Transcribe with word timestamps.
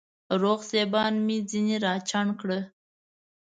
روغ 0.41 0.59
سېبان 0.69 1.13
مې 1.25 1.37
ځيني 1.49 1.75
راچڼ 1.85 2.27
کړه 2.41 2.59